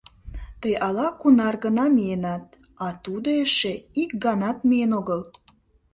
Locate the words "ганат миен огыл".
4.23-5.21